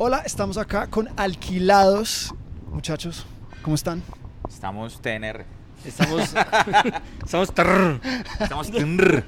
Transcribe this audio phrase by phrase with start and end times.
[0.00, 2.32] Hola, estamos acá con Alquilados.
[2.70, 3.26] Muchachos,
[3.62, 4.00] ¿cómo están?
[4.48, 5.44] Estamos TNR.
[5.84, 6.22] Estamos.
[7.24, 7.52] estamos.
[7.52, 8.00] trrr.
[8.38, 9.24] Estamos TNR.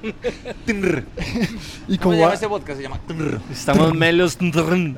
[0.65, 1.03] TNR.
[1.89, 2.77] ¿Y ¿Cómo cómo se llama va, este podcast?
[2.77, 3.41] Se llama TNR.
[3.51, 4.37] Estamos melos.
[4.37, 4.95] trrr.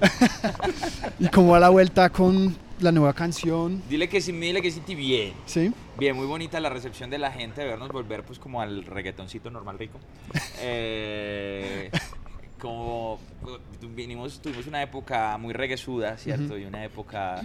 [1.17, 3.81] y cómo va la vuelta con la nueva canción?
[3.89, 5.33] Dile que sí, dile que sí, ti bien.
[5.47, 5.73] ¿Sí?
[5.97, 9.49] Bien, muy bonita la recepción de la gente, de vernos volver pues como al reggaetoncito
[9.49, 9.99] normal rico.
[10.59, 11.89] Eh,
[12.63, 16.53] como uh, vinimos, tuvimos una época muy reguesuda, ¿cierto?
[16.53, 16.57] Ujú.
[16.57, 17.41] Y una época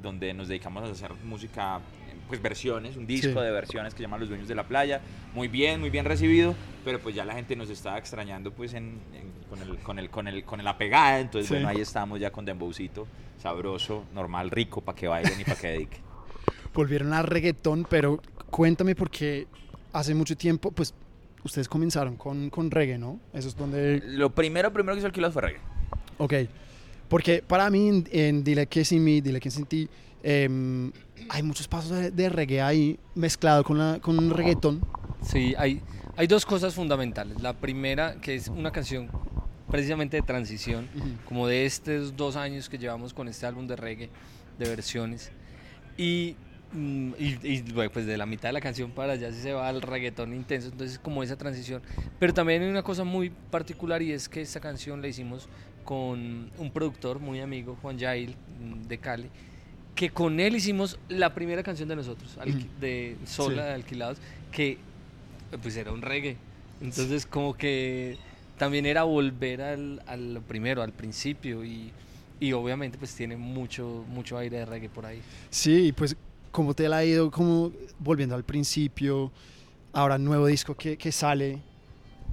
[0.00, 1.80] donde nos dedicamos a hacer música,
[2.28, 3.44] pues versiones, un disco Sí.
[3.44, 5.00] de versiones que se llama Los Dueños de la Playa.
[5.34, 9.00] Muy bien, muy bien recibido, pero pues ya la gente nos estaba extrañando pues en,
[9.12, 11.54] en- con, el, con, el, con, el, con la pegada, entonces Sí.
[11.54, 13.08] bueno, ahí estamos ya con Dembowcito,
[13.42, 16.00] sabroso, normal, rico, para que bailen y para que dediquen.
[16.72, 19.46] Volvieron a reggaetón, pero cuéntame porque
[19.92, 20.94] hace mucho tiempo, pues
[21.44, 23.20] ustedes comenzaron con, con reggae, ¿no?
[23.32, 24.02] Eso es donde...
[24.06, 25.60] Lo primero, primero que hizo Alquilados fue reggae.
[26.18, 26.34] Ok.
[27.08, 29.88] Porque para mí en, en Dile que sin mí, Dile que sin ti,
[30.22, 30.90] em,
[31.28, 34.80] hay muchos pasos de, de reggae ahí mezclado con, la, con el reggaetón.
[35.22, 35.82] Sí, hay,
[36.16, 37.40] hay dos cosas fundamentales.
[37.42, 39.10] La primera, que es una canción
[39.70, 41.08] precisamente de transición, Ujú.
[41.26, 44.08] como de estos dos años que llevamos con este álbum de reggae,
[44.58, 45.30] de versiones.
[45.96, 46.36] Y,
[46.74, 49.68] y, y, bueno, pues de la mitad de la canción para allá sí se va
[49.68, 51.82] al reggaetón intenso, entonces como esa transición.
[52.18, 55.48] Pero también hay una cosa muy particular y es que esta canción la hicimos
[55.84, 59.28] con un productor muy amigo, Juan Yail, mm, de Cali,
[59.94, 62.36] que con él hicimos la primera canción de nosotros,
[62.80, 63.68] de Sola, Sí.
[63.68, 64.18] de Alquilados,
[64.50, 64.78] que
[65.62, 66.36] pues era un reggae.
[66.80, 68.16] Entonces como que
[68.58, 71.92] también era volver al, al primero, al principio y,
[72.40, 75.20] y obviamente pues tiene mucho, mucho aire de reggae por ahí.
[75.50, 76.16] Sí, pues
[76.54, 79.32] cómo te la ha ido, como volviendo al principio,
[79.92, 81.58] ahora nuevo disco que, que sale.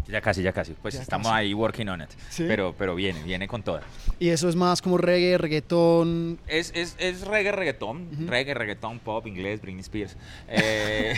[0.08, 0.74] Ya casi, ya casi.
[0.74, 1.40] Pues Ya estamos casi.
[1.40, 2.10] ahí working on it.
[2.30, 2.44] Sí.
[2.48, 3.82] Pero, pero viene, viene con toda.
[4.20, 6.40] Y eso es más como reggae, reggaetón.
[6.48, 8.10] Es, es, es reggae, reggaetón.
[8.14, 8.28] Ujú.
[8.28, 10.16] Reggae, reggaetón, pop, inglés, Britney Spears.
[10.48, 11.16] Eh,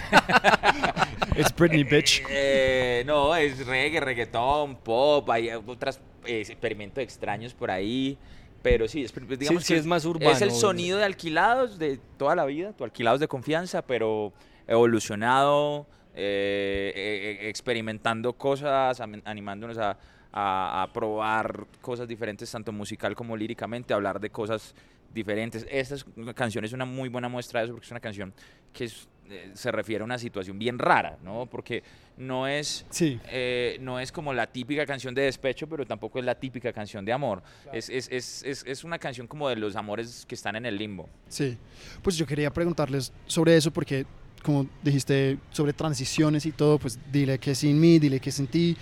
[1.38, 2.23] It's Britney, bitch.
[2.30, 5.30] eh, no, es reggae, reggaetón, pop.
[5.30, 8.17] Hay otros experimentos extraños por ahí.
[8.64, 11.78] Pero sí, es, pues, digamos sí que es más urbano, Es el sonido de alquilados
[11.78, 14.34] de toda la vida, tu alquilados de confianza, pero
[14.66, 15.86] evolucionado,
[16.16, 19.98] eh, eh, eh, experimentando cosas, animándonos a,
[20.32, 24.74] a- a probar cosas diferentes, tanto musical como líricamente, hablar de cosas
[25.14, 25.66] diferentes.
[25.70, 28.34] Esta es- canción es una muy buena muestra de eso, porque es una canción
[28.72, 31.45] que es- eh, se refiere a una situación bien rara, ¿no?
[31.45, 31.84] Porque
[32.17, 33.20] no es Sí.
[33.28, 37.04] eh, no es como la típica canción de despecho, pero tampoco es la típica canción
[37.06, 37.42] de amor.
[37.72, 40.78] Es, es, es, es, es una canción como de los amores que están en el
[40.78, 41.10] limbo.
[41.28, 41.58] Sí,
[42.02, 44.06] pues yo quería preguntarles sobre eso porque,
[44.44, 48.78] como dijiste, sobre transiciones y todo, pues dile que sin mí, dile que sin ti.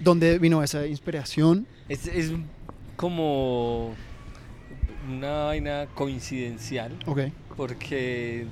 [0.00, 1.66] ¿Dónde vino esa inspiración?
[1.88, 2.32] Es, es
[2.96, 3.94] como
[5.08, 7.20] una vaina coincidencial Ok,
[7.56, 8.46] porque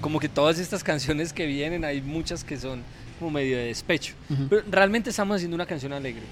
[0.00, 2.82] como que todas estas canciones que vienen hay muchas que son
[3.18, 4.14] como medio de despecho.
[4.30, 4.46] Ujú.
[4.48, 6.22] Pero realmente estamos haciendo una canción alegre.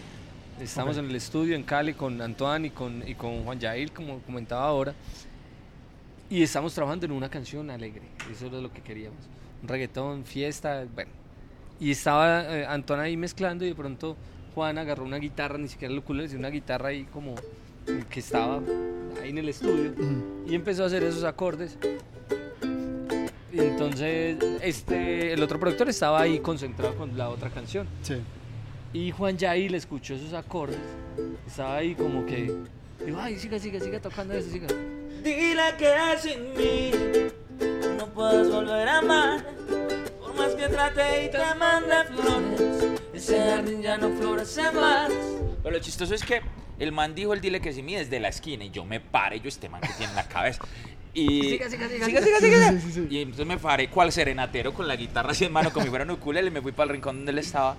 [0.60, 1.04] Estamos Ok.
[1.04, 4.66] en el estudio en Cali con Antoine y con, y con Juan Yair, como comentaba
[4.66, 4.94] ahora.
[6.28, 8.03] Y estamos trabajando en una canción alegre.
[8.31, 9.19] Eso era lo que queríamos.
[9.62, 11.10] Un reggaetón, fiesta, bueno.
[11.81, 14.16] Y estaba eh, Antoine ahí mezclando y de pronto
[14.54, 17.34] Juan agarró una guitarra, ni siquiera lo cool, una guitarra ahí como
[18.10, 18.60] que estaba
[19.22, 20.44] ahí en el estudio Ujú.
[20.50, 21.77] y empezó a hacer esos acordes.
[23.53, 27.87] Entonces este, el otro productor estaba ahí concentrado con la otra canción.
[28.03, 28.16] sí.
[28.93, 30.77] Y Juan Yair le escuchó esos acordes.
[31.47, 32.53] Estaba ahí como que.
[33.05, 34.66] Digo, ay, siga, siga, siga tocando eso, siga.
[35.22, 36.91] Dile que sin mí
[37.97, 39.47] no puedes volver a amar.
[40.19, 45.12] Por más que trate y te mande flores, ese jardín ya no florece más.
[45.62, 46.43] Pero lo chistoso es que
[46.81, 49.39] el man dijo el dile que sí, mí desde la esquina y yo me paré,
[49.39, 50.65] yo este man que tiene en la cabeza.
[51.12, 52.38] Y Siga, siga, siga, siga, siga.
[52.38, 52.72] siga, siga.
[52.72, 53.06] Sí, sí, sí.
[53.10, 56.04] Y entonces me paré cual serenatero con la guitarra así en mano, como si fuera
[56.04, 57.76] un ukulele, y me fui para el rincón donde él estaba.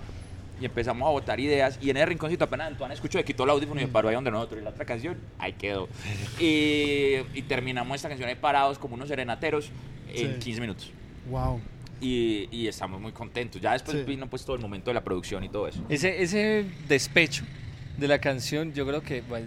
[0.60, 1.78] Y empezamos a botar ideas.
[1.82, 4.14] Y en ese rinconcito apenas Antoine escuchó, le quitó el audífono y me paró ahí
[4.14, 4.60] donde nosotros.
[4.60, 5.88] Y la otra canción, ahí quedó.
[6.38, 9.70] Y, y terminamos esta canción ahí parados como unos serenateros
[10.14, 10.38] en Sí.
[10.40, 10.90] 15 minutos.
[11.30, 11.60] Wow.
[12.00, 13.60] Y, y estamos muy contentos.
[13.60, 14.04] Ya después Sí.
[14.04, 15.82] vino pues todo el momento de la producción y todo eso.
[15.88, 17.44] Ese, ese despecho
[17.96, 19.46] de la canción, yo creo que bueno,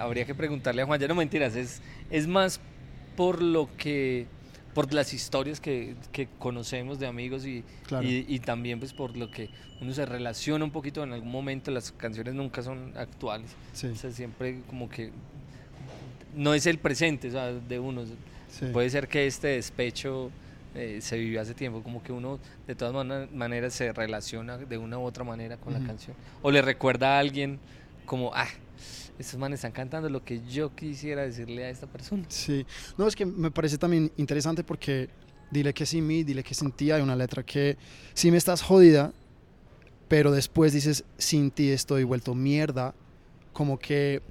[0.00, 1.00] habría que preguntarle a Juan.
[1.00, 2.60] Ya no mentiras, es, es más
[3.18, 4.26] por lo que.
[4.74, 8.06] por las historias que, que conocemos de amigos y, Claro.
[8.06, 9.48] y, y también pues por lo que
[9.80, 13.96] uno se relaciona un poquito en algún momento, las canciones nunca son actuales, Sí, o
[13.96, 15.10] sea, siempre como que
[16.36, 18.04] no es el presente o sea, de uno,
[18.52, 18.66] sí.
[18.72, 20.30] puede ser que este despecho
[20.76, 22.38] eh, se vivió hace tiempo, como que uno
[22.68, 22.94] de todas
[23.32, 25.82] maneras se relaciona de una u otra manera con Ujú.
[25.82, 27.58] la canción, o le recuerda a alguien
[28.08, 28.48] como, ah,
[29.18, 32.24] estos manes están cantando lo que yo quisiera decirle a esta persona.
[32.28, 32.66] Sí,
[32.96, 35.08] no, es que me parece también interesante porque
[35.50, 37.76] dile que sin mí, dile que sin ti, hay una letra que
[38.14, 39.12] sí me estás jodida,
[40.08, 42.94] pero después dices sin ti estoy vuelto mierda,
[43.52, 44.22] como que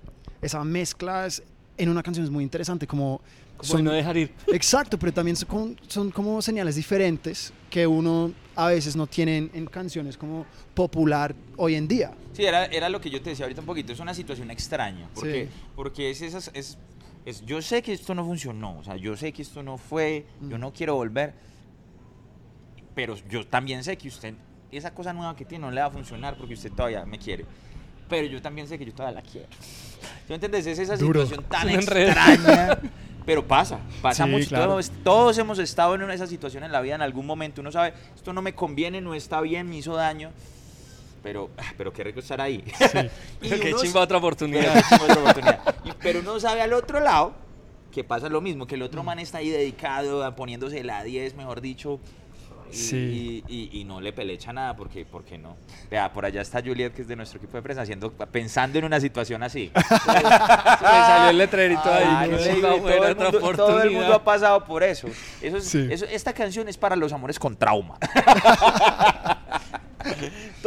[0.42, 1.44] esa mezcla es,
[1.78, 3.22] en una canción es muy interesante, como...
[3.58, 4.32] Como no dejar ir.
[4.48, 9.66] Exacto, pero también son, son como señales diferentes que uno a veces no tiene en,
[9.68, 12.12] canciones como popular hoy en día.
[12.34, 15.08] Sí, era, era lo que yo te decía ahorita un poquito, es una situación extraña,
[15.14, 15.50] porque, Sí.
[15.76, 16.78] porque es esas, es,
[17.26, 20.26] es, yo sé que esto no funcionó, o sea, yo sé que esto no fue,
[20.42, 20.62] yo Mm.
[20.62, 21.34] no quiero volver,
[22.96, 24.34] pero yo también sé que usted,
[24.72, 27.46] esa cosa nueva que tiene no le va a funcionar porque usted todavía me quiere,
[28.10, 29.48] pero yo también sé que yo todavía la quiero.
[30.28, 30.66] ¿Tú entendés?
[30.66, 31.22] Es esa Duro.
[31.26, 32.80] situación tan extraña,
[33.28, 34.66] pero pasa, pasa Sí, mucho, claro.
[34.72, 37.72] todos, todos hemos estado en una- esa situación en la vida en algún momento, uno
[37.72, 40.32] sabe, esto no me conviene, no está bien, me hizo daño,
[41.22, 42.64] pero, ah, pero qué rico estar ahí.
[43.42, 44.82] Y Qué uno- chimba otra pero oportunidad.
[44.88, 45.76] chimba otra oportunidad.
[45.84, 47.34] Y- pero uno sabe al otro lado
[47.92, 51.36] que pasa lo mismo, que el otro man está ahí dedicado, a poniéndose la 10,
[51.36, 52.00] mejor dicho.
[52.72, 53.44] Y, Sí.
[53.48, 55.56] y- y- y no le pelecha nada porque, porque no.
[55.90, 58.86] Vea, por allá está Juliet, que es de nuestro equipo de prensa, haciendo, pensando en
[58.86, 59.72] una situación así.
[59.76, 62.30] Se salió el letrerito Ah, ahí.
[62.32, 64.12] no todo, el mundo, todo el mundo oportunidad.
[64.14, 65.08] ha pasado por eso.
[65.42, 65.88] Eso, es- Sí.
[65.90, 67.98] eso- Esta canción es para los amores con trauma.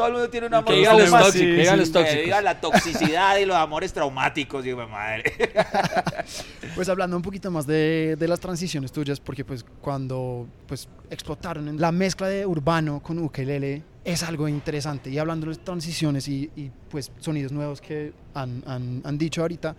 [0.01, 1.93] todo el mundo tiene un amor Que digan con los tóxicos, que digan los Que
[1.95, 2.25] tóxicos.
[2.25, 5.33] diga la toxicidad y los amores traumáticos, digo, madre.
[6.75, 11.69] Pues hablando un poquito más de, de las transiciones tuyas, porque pues cuando pues explotaron
[11.69, 15.11] en la mezcla de urbano con ukelele es algo interesante.
[15.11, 19.43] Y hablando de las transiciones y, y, pues sonidos nuevos que han, han- han dicho
[19.43, 19.75] ahorita,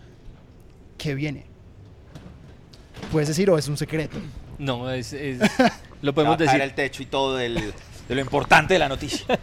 [0.97, 1.45] ¿qué viene?
[3.11, 4.17] ¿Puedes decir o es un secreto?
[4.59, 5.39] No, es, es-
[6.01, 6.61] lo podemos decir.
[6.61, 7.55] el techo y todo del-
[8.09, 9.25] de lo importante de la noticia.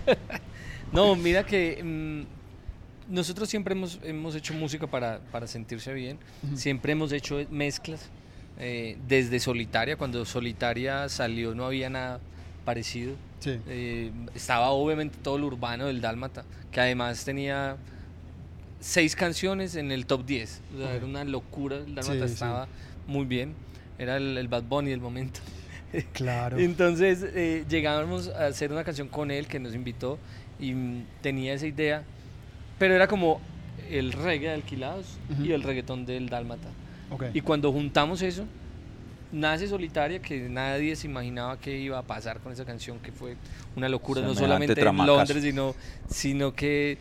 [0.93, 6.19] No, mira que mm, nosotros siempre hemos, hemos hecho música para, para sentirse bien,
[6.55, 8.09] siempre hemos hecho mezclas,
[8.59, 12.21] eh, desde Solitaria, cuando Solitaria salió no había nada
[12.65, 13.57] parecido, Sí.
[13.69, 17.77] Eh, estaba obviamente todo el urbano del Dálmata, que además tenía
[18.81, 22.33] seis canciones en el top 10, o sea, era una locura, el Dálmata Sí, sí.
[22.33, 22.67] estaba
[23.07, 23.55] muy bien,
[23.97, 25.39] era el, el Bad Bunny del momento.
[26.13, 26.59] Claro.
[26.61, 30.19] Entonces eh, llegamos a hacer una canción con él que nos invitó
[30.61, 30.75] y
[31.21, 32.03] tenía esa idea,
[32.79, 33.41] pero era como
[33.91, 35.45] el reggae de Alquilados Ujú.
[35.45, 36.69] y el reggaetón del Dálmata.
[37.11, 37.25] Ok.
[37.35, 38.45] Y cuando juntamos eso,
[39.33, 43.37] nace Solitaria, que nadie se imaginaba que iba a pasar con esa canción, que fue
[43.77, 44.97] una locura, no solamente en.
[45.07, 45.75] Londres, sino,
[46.09, 46.99] sino que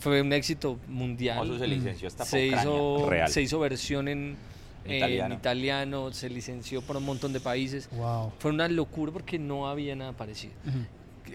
[0.00, 1.38] fue un éxito mundial.
[1.40, 3.28] Oso se licenció hasta se, hizo, real.
[3.30, 4.36] se hizo versión en,
[4.84, 5.34] En en italiano.
[5.34, 7.88] italiano, se licenció por un montón de países.
[7.92, 8.32] Wow.
[8.38, 10.52] Fue una locura porque no había nada parecido.
[10.66, 10.78] Ujú.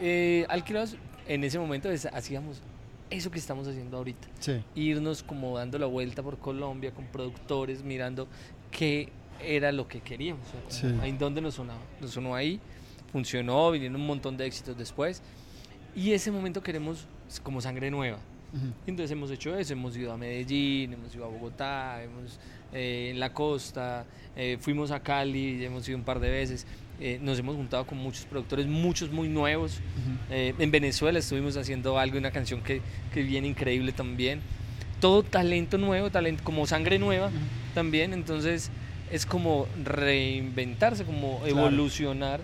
[0.01, 0.95] Eh, Alquilados,
[1.27, 2.61] en ese momento hacíamos
[3.09, 4.27] eso que estamos haciendo ahorita.
[4.39, 4.63] Sí.
[4.75, 8.27] Irnos como dando la vuelta por Colombia con productores, mirando
[8.71, 9.09] qué
[9.43, 10.45] era lo que queríamos.
[10.69, 10.87] Sí.
[11.01, 11.81] ahí dónde nos sonaba.
[11.99, 12.59] Nos sonó ahí,
[13.11, 15.21] funcionó, vinieron un montón de éxitos después.
[15.95, 17.05] Y ese momento queremos
[17.43, 18.19] como sangre nueva.
[18.53, 18.73] Ujú.
[18.87, 22.39] Entonces hemos hecho eso, hemos ido a Medellín, hemos ido a Bogotá, hemos
[22.73, 26.65] eh, en la costa, eh, fuimos a Cali, hemos ido un par de veces,
[27.01, 29.79] eh, nos hemos juntado con muchos productores, muchos muy nuevos.
[30.29, 32.81] Eh, en Venezuela estuvimos haciendo algo, una canción que,
[33.13, 34.39] que viene increíble también.
[34.99, 37.31] Todo talento nuevo, talento como sangre nueva
[37.73, 38.69] también, entonces
[39.11, 41.49] es como reinventarse, como Claro.
[41.57, 42.39] evolucionar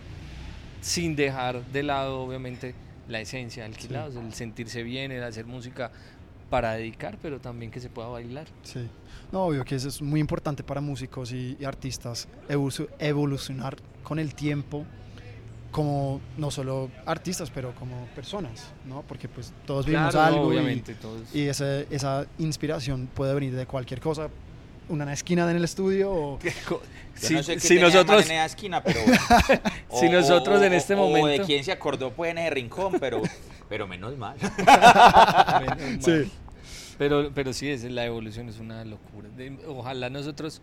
[0.81, 2.73] sin dejar de lado obviamente
[3.07, 5.91] la esencia de alquilados, el sentirse bien, el hacer música
[6.49, 8.47] para dedicar, pero también que se pueda bailar.
[8.63, 8.87] Sí.
[9.31, 14.19] No, obvio que eso es muy importante para músicos y, y artistas, evolucio- evolucionar con
[14.19, 14.85] el tiempo
[15.71, 19.03] como no solo artistas, pero como personas, ¿no?
[19.07, 23.53] Porque pues todos vivimos Claro, algo y- obviamente, todos- y, esa, esa inspiración puede venir
[23.55, 24.29] de cualquier cosa,
[24.89, 26.39] una esquina en el estudio o...
[27.19, 28.99] Yo Si, no sé si de nosotros, esquina, pero
[29.99, 33.21] Si nosotros en este o de momento- quién se acordó pues en ese rincón, pero
[33.69, 34.37] pero menos mal.
[35.77, 36.11] Menos Sí.
[36.11, 36.29] mal.
[36.97, 39.29] Pero, pero sí, es, la evolución es una locura.
[39.37, 40.61] De- ojalá nosotros,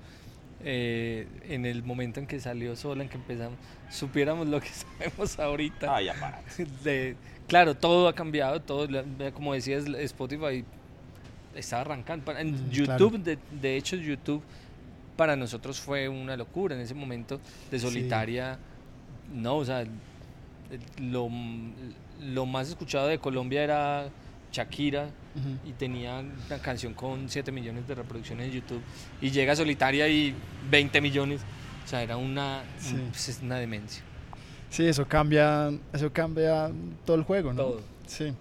[0.65, 3.57] eh, en el momento en que salió sola, en que empezamos,
[3.91, 4.69] supiéramos lo que
[4.99, 5.95] sabemos ahorita.
[5.97, 6.43] Ah, ya para.
[6.83, 8.89] De- claro, todo ha cambiado, todo,
[9.33, 10.65] como decías, Spotify
[11.55, 12.33] estaba arrancando.
[12.37, 14.43] En Mm, YouTube, de, de hecho, YouTube
[15.17, 17.39] para nosotros fue una locura en ese momento
[17.71, 17.87] de Sí.
[17.87, 18.59] solitaria.
[19.33, 19.85] No, o sea,
[21.01, 21.29] lo,
[22.21, 24.09] lo más escuchado de Colombia era
[24.53, 25.09] Shakira
[25.67, 28.81] y tenía una canción con 7 millones de reproducciones en YouTube
[29.21, 30.35] y llega solitaria y
[30.71, 31.41] 20 millones.
[31.85, 32.97] O sea, era una, Sí.
[33.11, 34.03] pues, es una demencia.
[34.71, 36.71] Sí, eso cambia, eso cambia
[37.05, 37.63] todo el juego, ¿no?
[37.63, 37.81] Todo.
[38.07, 38.33] Sí.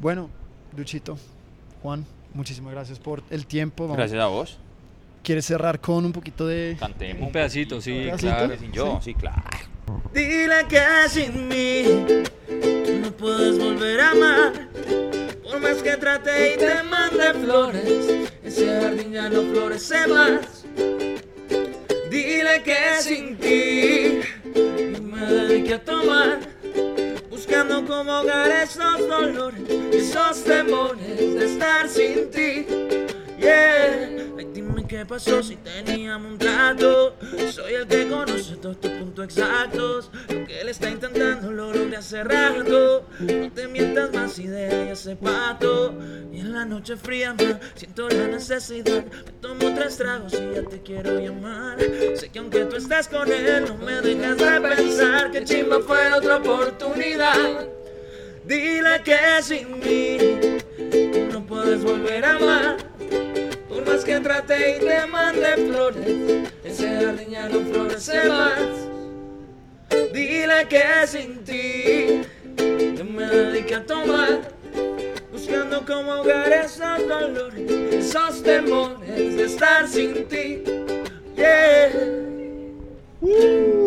[0.00, 0.28] Bueno,
[0.76, 1.16] Luchito,
[1.82, 3.84] Juan, muchísimas gracias por el tiempo.
[3.84, 4.58] Vamos- Gracias a vos.
[5.22, 6.76] ¿Quieres cerrar con un poquito de...
[6.80, 7.22] Cantemos.
[7.22, 8.32] Un pedacito, sí, ¿Un pedacito?
[8.36, 8.58] claro.
[8.58, 9.42] Sin yo, sí, claro.
[10.12, 11.84] Dile que sin mí
[13.02, 14.52] no puedes volver a amar.
[15.42, 20.64] Por más que trate y te mande flores, ese jardín ya no florece más.
[22.10, 24.20] Dile que sin ti
[25.02, 26.38] me dediqué a tomar,
[27.28, 32.66] buscando como ahogar esos dolores, esos temores de estar sin ti.
[33.38, 34.21] Yeah.
[34.92, 37.16] Qué pasó si teníamos un trato.
[37.50, 40.10] Soy el que conoce todos tus puntos exactos.
[40.28, 43.06] Lo que él está intentando lo logré hace rato.
[43.20, 45.94] No te mientas más y ese pato.
[46.30, 49.02] Y en la noche fría ma, siento la necesidad.
[49.06, 51.78] Me tomo tres tragos y ya te quiero llamar.
[52.14, 56.12] Sé que aunque tú estés con él, no me dejas de pensar que chimba fue
[56.12, 57.66] otra oportunidad.
[58.44, 60.18] Dile que sin mí
[61.32, 62.91] no puedes volver a amar.
[63.92, 68.58] Pues que trate y te mande flores, ese jardín ya no florece más.
[70.14, 72.22] Dile que sin ti
[72.56, 74.40] yo me dediqué a tomar,
[75.30, 80.62] buscando cómo ahogar esos dolores, esos temores de estar sin ti.
[81.36, 81.90] Yeah.
[83.20, 83.81] Uh.